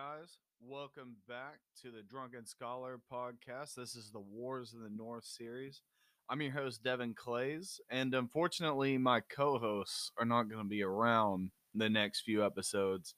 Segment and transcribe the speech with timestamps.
[0.00, 3.74] Guys, welcome back to the Drunken Scholar podcast.
[3.74, 5.82] This is the Wars of the North series.
[6.30, 10.82] I'm your host, Devin Clays, and unfortunately, my co hosts are not going to be
[10.82, 13.14] around the next few episodes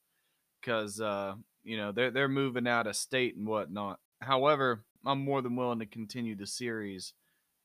[0.60, 4.00] because, uh, you know, they're, they're moving out of state and whatnot.
[4.20, 7.12] However, I'm more than willing to continue the series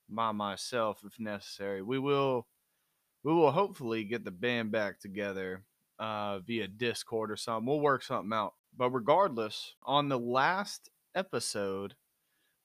[0.08, 1.81] by myself if necessary.
[1.81, 2.45] We will.
[3.23, 5.63] We will hopefully get the band back together
[5.97, 7.66] uh, via Discord or something.
[7.66, 8.53] We'll work something out.
[8.77, 11.95] But regardless, on the last episode,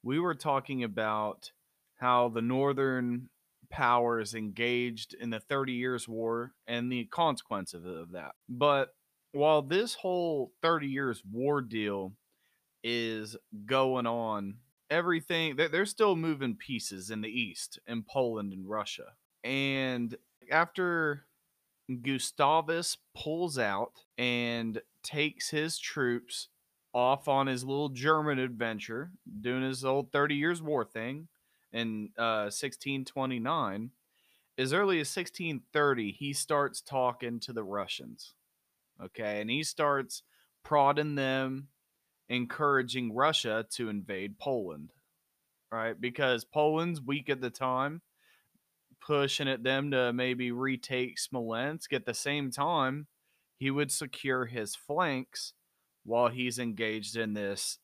[0.03, 1.53] we were talking about
[1.97, 3.31] how the Northern
[3.71, 8.33] powers engaged in the 30 Years' War and the consequences of that.
[8.49, 8.95] But
[9.33, 12.13] while this whole 30 Years' War deal
[12.85, 14.57] is going on,
[14.91, 19.15] everything, they're still moving pieces in the East, in Poland and Russia.
[19.43, 20.15] And
[20.51, 21.25] after
[22.01, 26.49] Gustavus pulls out and takes his troops
[26.95, 31.29] off on his little German adventure, doing his old 30 Years' War thing
[31.73, 33.91] in uh, 1629.
[34.59, 38.35] As early as 1630, he starts talking to the Russians.
[39.03, 39.41] Okay.
[39.41, 40.23] And he starts
[40.63, 41.69] prodding them,
[42.29, 44.93] encouraging Russia to invade Poland.
[45.71, 45.99] Right.
[45.99, 48.03] Because Poland's weak at the time
[49.05, 51.93] pushing at them to maybe retake Smolensk.
[51.93, 53.07] At the same time,
[53.59, 55.53] he would secure his flanks
[56.05, 57.79] while he's engaged in this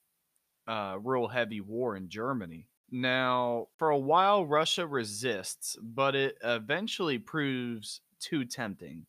[0.66, 2.66] uh, real heavy war in Germany.
[2.90, 9.06] Now, for a while, Russia resists, but it eventually proves too tempting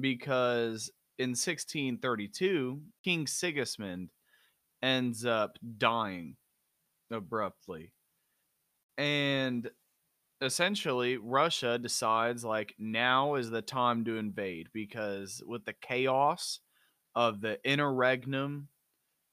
[0.00, 4.10] because in 1632, King Sigismund
[4.82, 6.36] ends up dying
[7.10, 7.92] abruptly.
[8.98, 9.70] And
[10.42, 16.60] essentially Russia decides like now is the time to invade because with the chaos
[17.14, 18.68] of the interregnum,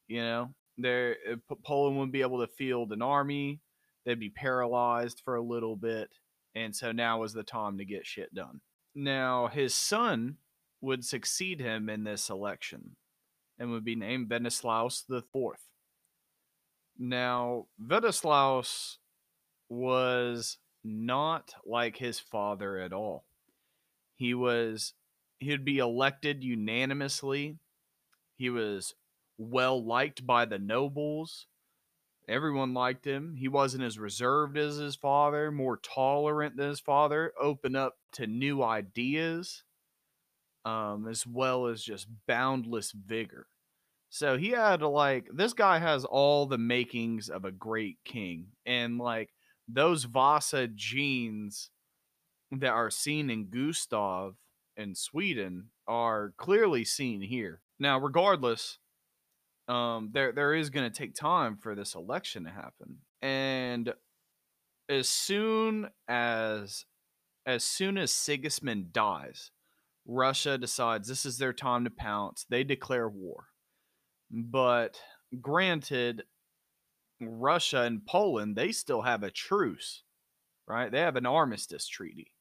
[0.08, 3.60] you know, there uh, Poland wouldn't be able to field an army.
[4.06, 6.10] They'd be paralyzed for a little bit,
[6.56, 8.62] and so now is the time to get shit done.
[8.96, 10.38] Now his son
[10.82, 12.96] would succeed him in this election
[13.58, 15.64] and would be named Venislaus the Fourth.
[16.98, 18.98] Now Venislaus
[19.68, 20.58] was
[20.90, 23.26] not like his father at all.
[24.16, 24.94] He was
[25.40, 27.58] he'd be elected unanimously.
[28.36, 28.96] He was
[29.38, 31.48] well liked by the nobles.
[32.28, 33.36] Everyone liked him.
[33.36, 38.28] He wasn't as reserved as his father, more tolerant than his father, open up to
[38.28, 39.64] new ideas,
[40.64, 43.48] um, as well as just boundless vigor.
[44.10, 48.98] So he had like this guy has all the makings of a great king, and
[48.98, 49.32] like
[49.72, 51.70] those Vasa genes
[52.52, 54.36] that are seen in Gustav
[54.76, 57.62] in Sweden are clearly seen here.
[57.80, 58.80] Now, regardless,
[59.68, 63.94] um, there there is going to take time for this election to happen, and
[64.90, 66.86] as soon as
[67.46, 69.52] as soon as Sigismund dies,
[70.06, 72.46] Russia decides this is their time to pounce.
[72.50, 73.48] They declare war,
[74.32, 75.00] but
[75.40, 76.24] granted,
[77.22, 80.04] Russia and Poland, they still have a truce,
[80.68, 80.92] right?
[80.92, 82.34] They have an armistice treaty.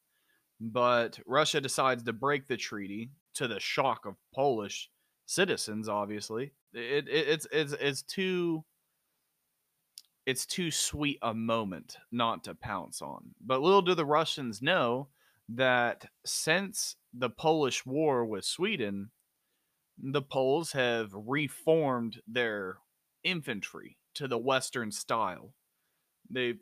[0.60, 4.90] But Russia decides to break the treaty to the shock of Polish
[5.26, 6.52] citizens, obviously.
[6.72, 8.64] It, it, it's it's it's too
[10.26, 13.34] it's too sweet a moment not to pounce on.
[13.40, 15.08] But little do the Russians know
[15.48, 19.10] that since the Polish war with Sweden,
[19.96, 22.78] the Poles have reformed their
[23.24, 25.54] infantry to the Western style.
[26.30, 26.58] They've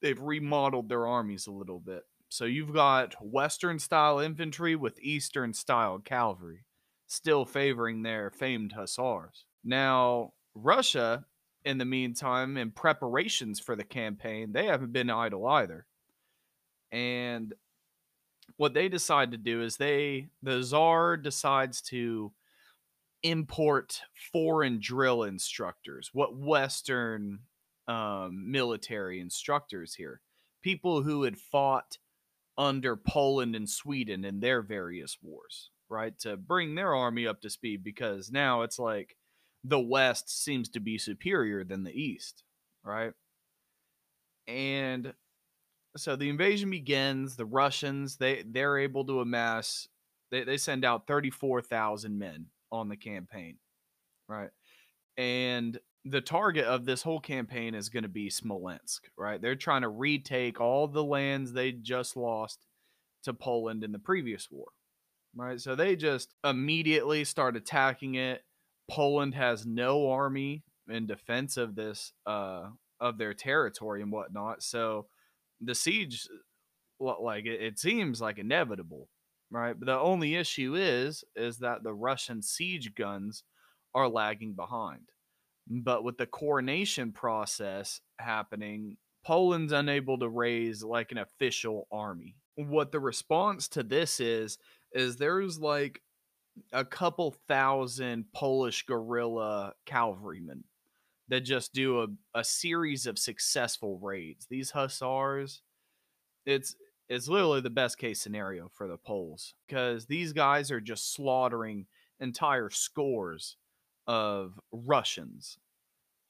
[0.00, 2.04] they've remodeled their armies a little bit.
[2.28, 6.64] So you've got Western style infantry with Eastern style cavalry,
[7.06, 9.46] still favoring their famed hussars.
[9.64, 11.24] Now, Russia,
[11.64, 15.86] in the meantime, in preparations for the campaign, they haven't been idle either.
[16.92, 17.54] And
[18.56, 22.32] what they decide to do is they, the Czar decides to
[23.22, 24.00] import
[24.32, 27.40] foreign drill instructors, what Western
[27.86, 30.20] um, military instructors here,
[30.62, 31.98] people who had fought
[32.56, 36.18] under Poland and Sweden in their various wars, right?
[36.20, 39.16] To bring their army up to speed because now it's like
[39.64, 42.42] the West seems to be superior than the East,
[42.84, 43.12] right?
[44.46, 45.14] And
[45.96, 47.36] so the invasion begins.
[47.36, 49.88] The Russians they they're able to amass.
[50.30, 53.58] They they send out thirty four thousand men on the campaign,
[54.28, 54.50] right?
[55.16, 59.40] And the target of this whole campaign is going to be Smolensk, right?
[59.40, 62.66] They're trying to retake all the lands they just lost
[63.24, 64.68] to Poland in the previous war,
[65.34, 65.60] right?
[65.60, 68.42] So they just immediately start attacking it.
[68.90, 72.68] Poland has no army in defense of this uh,
[73.00, 74.62] of their territory and whatnot.
[74.62, 75.06] So
[75.60, 76.26] the siege,
[77.00, 79.08] like it, it seems like inevitable,
[79.50, 79.78] right?
[79.78, 83.44] But the only issue is is that the Russian siege guns
[83.94, 85.10] are lagging behind.
[85.66, 92.36] But with the coronation process happening, Poland's unable to raise like an official army.
[92.54, 94.58] What the response to this is
[94.92, 96.00] is there's like
[96.72, 100.64] a couple thousand Polish guerrilla cavalrymen
[101.28, 104.46] that just do a, a series of successful raids.
[104.48, 105.62] These hussars,
[106.46, 106.74] it's
[107.08, 111.86] it's literally the best case scenario for the Poles because these guys are just slaughtering
[112.20, 113.56] entire scores
[114.06, 115.58] of Russians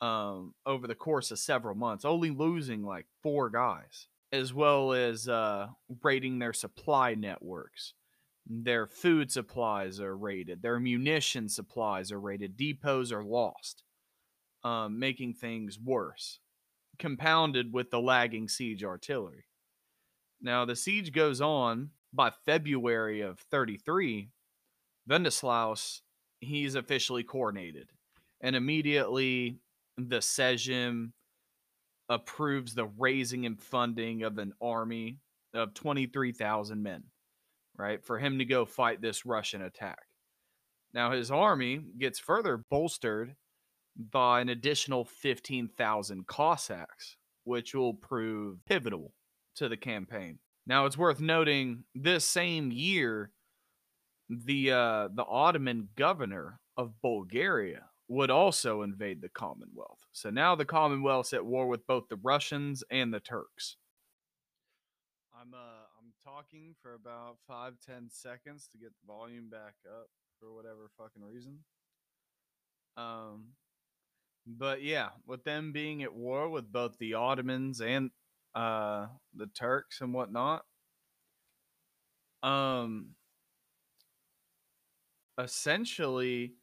[0.00, 5.28] um, over the course of several months, only losing like four guys, as well as
[5.28, 5.68] uh,
[6.02, 7.94] raiding their supply networks.
[8.50, 13.82] Their food supplies are raided, their munition supplies are raided, depots are lost,
[14.64, 16.38] um, making things worse,
[16.98, 19.44] compounded with the lagging siege artillery.
[20.40, 24.30] Now, the siege goes on by February of 33.
[25.08, 26.02] Wenceslaus,
[26.40, 27.86] he's officially coronated.
[28.40, 29.58] And immediately
[29.96, 31.12] the Sejm
[32.08, 35.18] approves the raising and funding of an army
[35.52, 37.04] of 23,000 men,
[37.76, 40.06] right, for him to go fight this Russian attack.
[40.94, 43.34] Now, his army gets further bolstered
[43.98, 49.12] by an additional 15,000 Cossacks, which will prove pivotal
[49.58, 50.38] to the campaign.
[50.66, 53.30] Now, it's worth noting this same year,
[54.28, 60.00] the uh, the Ottoman governor of Bulgaria would also invade the Commonwealth.
[60.12, 63.76] So now the Commonwealth's at war with both the Russians and the Turks.
[65.38, 70.08] I'm uh I'm talking for about five ten seconds to get the volume back up
[70.40, 71.58] for whatever fucking reason.
[72.96, 73.48] Um,
[74.46, 78.10] but yeah, with them being at war with both the Ottomans and
[78.58, 80.64] uh the Turks and whatnot,
[82.42, 83.14] um,
[85.38, 86.54] essentially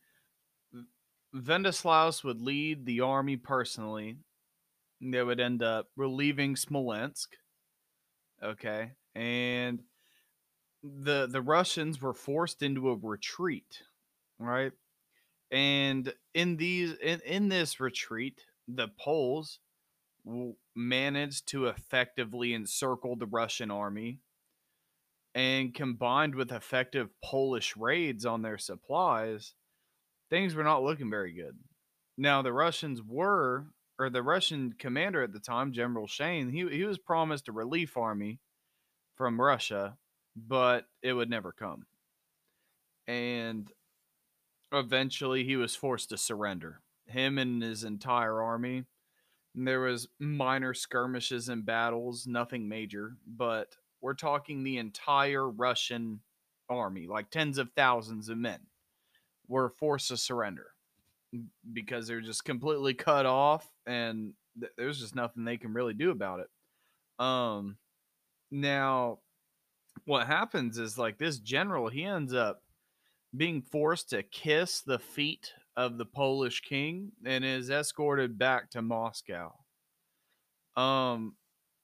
[1.33, 4.18] Wenceslaus would lead the army personally.
[5.01, 7.36] They would end up relieving Smolensk.
[8.42, 8.92] Okay.
[9.13, 9.83] And
[10.83, 13.83] the the Russians were forced into a retreat,
[14.39, 14.71] right?
[15.51, 19.59] And in these in, in this retreat, the Poles
[20.75, 24.19] managed to effectively encircle the Russian army
[25.36, 29.54] and combined with effective Polish raids on their supplies,
[30.30, 31.57] things were not looking very good.
[32.18, 33.66] Now the Russians were,
[34.00, 37.98] or the Russian commander at the time, General Shein, he he was promised a relief
[37.98, 38.39] army
[39.18, 39.98] from Russia,
[40.36, 41.86] but it would never come.
[43.07, 43.69] And
[44.71, 46.81] eventually he was forced to surrender.
[47.07, 48.86] Him and his entire army.
[49.56, 56.19] There was minor skirmishes and battles, nothing major, but we're talking the entire Russian
[56.69, 58.60] army, like tens of thousands of men
[59.48, 60.68] were forced to surrender
[61.74, 66.12] because they're just completely cut off and th- there's just nothing they can really do
[66.12, 66.50] about it.
[67.24, 67.78] Um
[68.52, 69.19] now
[70.06, 72.64] what happens is like this general he ends up
[73.35, 78.82] being forced to kiss the feet of the Polish king and is escorted back to
[78.82, 79.54] Moscow.
[80.76, 81.36] Um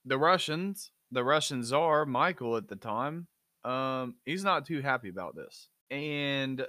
[0.06, 3.28] the Russians, the Russian czar Michael at the time,
[3.64, 5.70] um he's not too happy about this.
[5.90, 6.66] And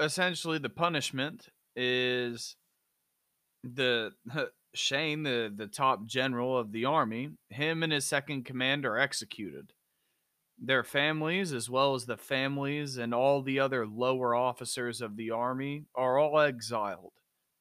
[0.00, 2.56] essentially the punishment is
[3.64, 4.12] the
[4.76, 9.72] Shein, the, the top general of the army, him and his second command are executed.
[10.60, 15.30] Their families, as well as the families and all the other lower officers of the
[15.30, 17.12] army, are all exiled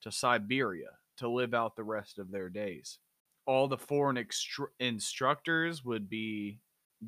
[0.02, 3.00] to Siberia to live out the rest of their days.
[3.46, 6.60] All the foreign extru- instructors would be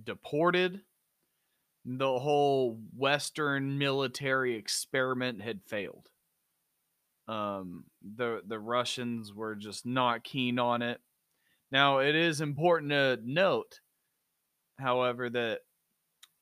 [0.03, 0.81] deported
[1.85, 6.09] the whole Western military experiment had failed.
[7.27, 10.99] Um, the the Russians were just not keen on it.
[11.71, 13.79] Now, it is important to note,
[14.79, 15.61] however, that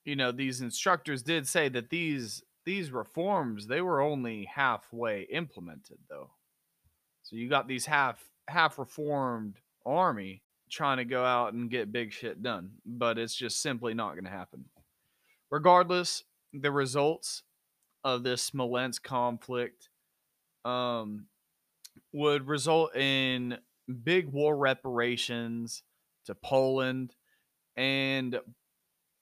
[0.07, 5.97] you know these instructors did say that these these reforms they were only halfway implemented,
[6.09, 6.31] though.
[7.23, 12.13] So you got these half half reformed army trying to go out and get big
[12.13, 14.63] shit done, but it's just simply not going to happen.
[15.51, 16.23] Regardless,
[16.53, 17.43] the results
[18.05, 19.89] of this Smolensk conflict
[20.63, 21.25] um,
[22.13, 23.57] would result in
[24.03, 25.83] big war reparations
[26.25, 27.13] to Poland,
[27.75, 28.39] and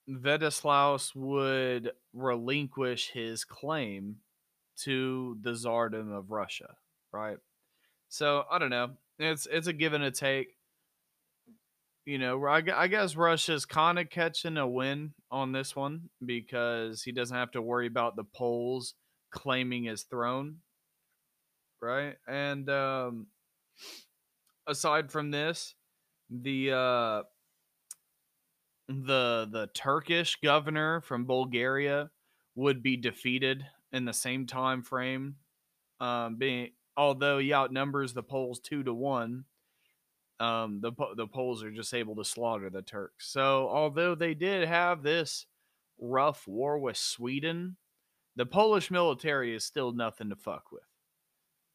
[0.08, 4.16] Wenceslaus would relinquish his claim
[4.84, 6.76] to the Tsardom of Russia,
[7.12, 7.38] right?
[8.08, 8.90] So I don't know.
[9.18, 10.48] It's it's a give and a take.
[12.04, 17.02] You know, I, I guess Russia's kind of catching a win on this one because
[17.02, 18.94] he doesn't have to worry about the Poles
[19.32, 20.58] claiming his throne,
[21.82, 22.14] right?
[22.28, 23.26] And um,
[24.68, 25.74] aside from this,
[26.30, 27.22] the uh,
[28.88, 32.10] the the Turkish governor from Bulgaria
[32.54, 35.36] would be defeated in the same time frame.
[36.00, 39.44] Um, being although he outnumbers the Poles two to one,
[40.40, 43.28] um, the the Poles are just able to slaughter the Turks.
[43.30, 45.46] So although they did have this
[45.98, 47.76] rough war with Sweden,
[48.36, 50.82] the Polish military is still nothing to fuck with.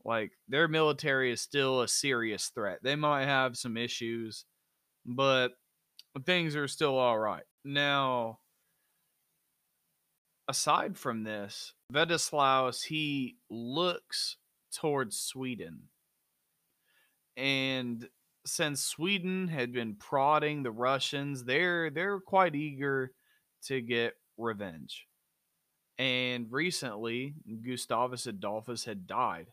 [0.06, 2.80] Like their military is still a serious threat.
[2.84, 4.46] They might have some issues,
[5.06, 5.52] but
[6.26, 7.44] things are still all right.
[7.64, 8.40] Now,
[10.48, 14.38] aside from this, Venislaus he looks
[14.74, 15.84] towards Sweden.
[17.38, 18.08] And
[18.46, 23.12] since Sweden had been prodding the Russians, they're they're quite eager
[23.64, 25.08] to get revenge.
[25.98, 29.48] And recently, Gustavus Adolphus had died,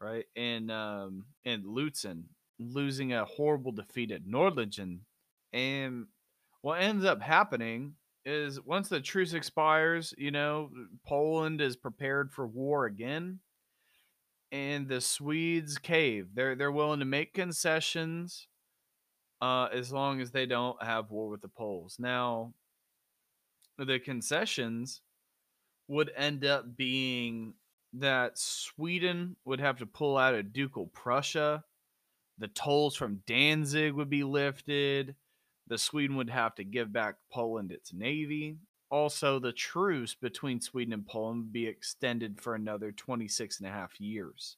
[0.00, 0.26] right?
[0.36, 2.24] In um in Lutzen,
[2.58, 5.00] losing a horrible defeat at Nordlingen.
[5.52, 6.06] And
[6.62, 10.70] what ends up happening is once the truce expires, you know,
[11.06, 13.40] Poland is prepared for war again
[14.52, 16.28] and the Swedes cave.
[16.34, 18.48] They're they're willing to make concessions
[19.40, 21.96] uh, as long as they don't have war with the Poles.
[21.98, 22.52] Now,
[23.78, 25.02] the concessions
[25.88, 27.54] would end up being
[27.94, 31.64] that Sweden would have to pull out of Ducal Prussia.
[32.38, 35.16] The tolls from Danzig would be lifted.
[35.70, 38.56] The Sweden would have to give back Poland its navy.
[38.90, 43.72] Also, the truce between Sweden and Poland would be extended for another 26 and a
[43.72, 44.56] half years.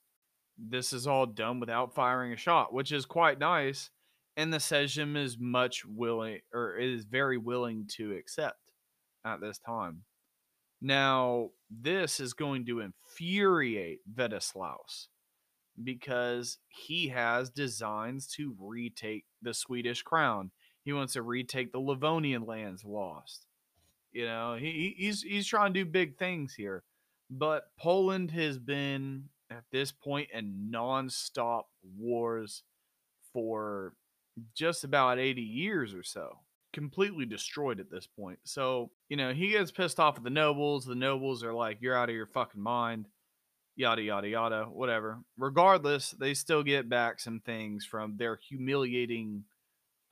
[0.56, 3.90] This is all done without firing a shot, which is quite nice.
[4.38, 8.58] And the Sejm is much willing, or is very willing to accept
[9.22, 10.04] at this time.
[10.80, 15.08] Now, this is going to infuriate Venislaus
[15.84, 20.50] because he has designs to retake the Swedish crown.
[20.84, 23.46] He wants to retake the Livonian lands lost.
[24.12, 26.82] You know, he he's he's trying to do big things here.
[27.30, 32.62] But Poland has been at this point in non-stop wars
[33.32, 33.94] for
[34.54, 36.38] just about 80 years or so.
[36.72, 38.38] Completely destroyed at this point.
[38.44, 40.84] So, you know, he gets pissed off at the nobles.
[40.84, 43.08] The nobles are like, You're out of your fucking mind.
[43.76, 45.20] Yada yada yada, whatever.
[45.38, 49.44] Regardless, they still get back some things from their humiliating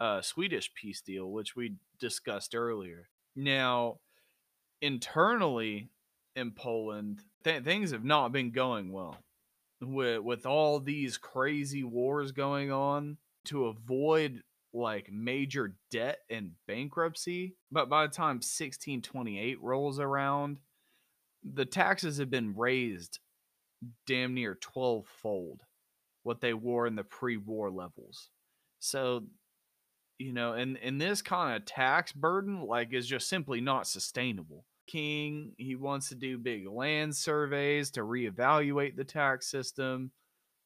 [0.00, 3.08] uh, Swedish peace deal, which we discussed earlier.
[3.36, 3.98] Now,
[4.80, 5.90] internally
[6.34, 9.16] in Poland, th- things have not been going well.
[9.82, 13.16] With with all these crazy wars going on,
[13.46, 14.42] to avoid
[14.72, 20.58] like major debt and bankruptcy, but by the time 1628 rolls around,
[21.42, 23.18] the taxes have been raised
[24.06, 25.62] damn near 12 fold
[26.22, 28.28] what they were in the pre-war levels.
[28.78, 29.24] So
[30.20, 34.66] you know, and and this kind of tax burden like is just simply not sustainable.
[34.86, 40.10] King, he wants to do big land surveys to reevaluate the tax system,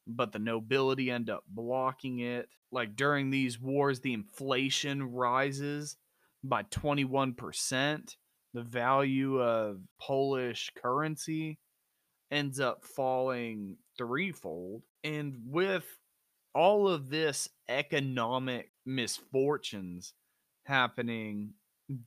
[0.08, 2.48] but the nobility end up blocking it.
[2.72, 5.96] Like during these wars, the inflation rises
[6.42, 8.16] by 21%.
[8.54, 11.58] The value of Polish currency
[12.30, 14.82] ends up falling threefold.
[15.04, 15.84] And with
[16.54, 20.14] all of this economic misfortunes
[20.64, 21.54] happening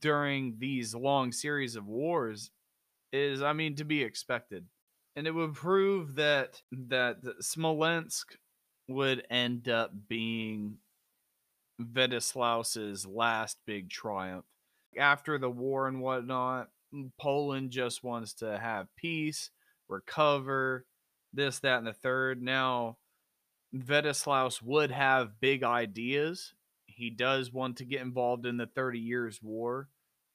[0.00, 2.50] during these long series of wars
[3.12, 4.66] is i mean to be expected.
[5.16, 8.36] And it would prove that that smolensk
[8.86, 10.76] would end up being
[11.80, 14.44] Venislaus's last big triumph.
[14.96, 19.50] After the war and whatnot mm, poland just wants to have peace
[19.88, 20.84] recover
[21.32, 22.42] this that and the third.
[22.42, 22.98] Now
[23.74, 26.54] Venislaus would have big ideas.
[26.86, 29.88] He does want to get involved in the 30 Years' War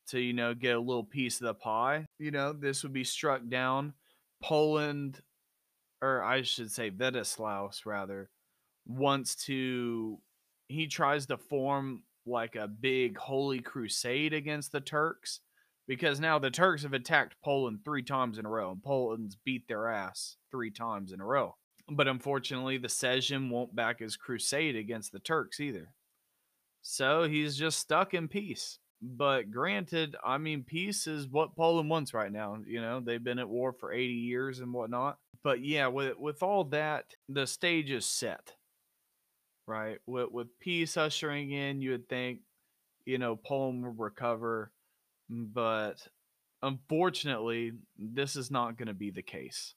[0.08, 2.06] to, you know, get a little piece of the pie.
[2.20, 3.94] You know, this would be struck down.
[4.42, 5.22] Poland,
[6.02, 8.30] or I should say Venislaus rather,
[8.86, 10.20] wants to,
[10.68, 15.40] he tries to form like a big holy crusade against the Turks
[15.88, 19.68] because now the Turks have attacked Poland three times in a row and Poland's beat
[19.68, 21.56] their ass three times in a row.
[21.90, 25.90] But unfortunately, the Sejm won't back his crusade against the Turks either.
[26.82, 28.80] So he's just stuck in peace.
[29.02, 32.60] But granted, I mean, peace is what Poland wants right now.
[32.66, 35.18] You know, they've been at war for 80 years and whatnot.
[35.44, 38.54] But yeah, with with all that, the stage is set.
[39.68, 39.98] Right?
[40.06, 42.40] With with peace ushering in, you would think,
[43.06, 44.72] you know, Poland will recover.
[45.30, 46.08] But
[46.62, 49.76] unfortunately, this is not going to be the case.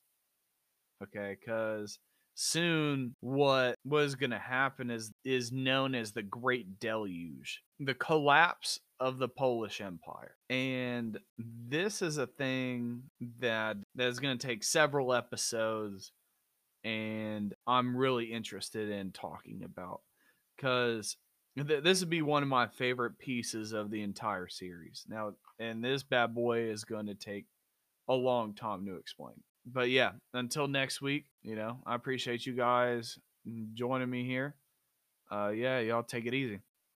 [1.03, 1.99] Okay, because
[2.35, 8.79] soon what was going to happen is is known as the great deluge the collapse
[9.00, 10.37] of the polish empire.
[10.50, 13.03] And this is a thing
[13.41, 16.12] that that is going to take several episodes
[16.85, 20.03] and i'm really interested in talking about
[20.57, 21.17] because
[21.57, 25.05] th- this would be one of my favorite pieces of the entire series.
[25.09, 27.47] Now and this bad boy is going to take
[28.09, 29.35] a long time to explain
[29.67, 33.19] but yeah, until next week, you know, I appreciate you guys
[33.75, 34.55] joining me here.
[35.31, 36.61] Uh, yeah, y'all take it easy.